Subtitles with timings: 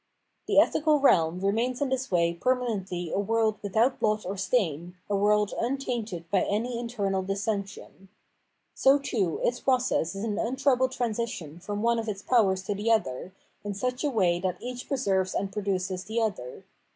[0.47, 5.15] The ethical realm remains in this way permanently a world without blot or stain, a
[5.15, 8.09] world tmtainted by any internal dissension.
[8.73, 12.89] So, too, its process is an untroubled transition from one of its powers to the
[12.89, 13.31] other,
[13.63, 16.65] in such a way that each preserves and produces the other.